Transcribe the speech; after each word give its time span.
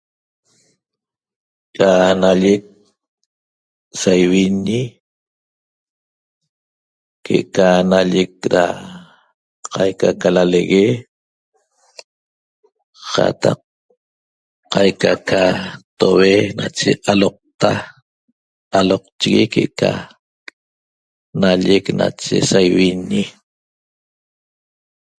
Na 1.77 1.91
nallec 2.21 2.61
saiviñi 4.01 4.81
que'eca 7.23 7.67
nallec 7.91 8.31
ra 8.53 8.65
qaica 9.73 10.09
ca 10.21 10.29
lalegue 10.35 10.85
qataq 13.13 13.59
qaica 14.71 15.11
ca 15.29 15.43
toue 15.99 16.33
nache 16.57 16.91
aloqta 17.11 17.71
aloqchigui 18.77 19.45
que'eca 19.53 19.91
nallec 21.41 21.85
nache 21.99 22.35
saiviñi 22.51 23.23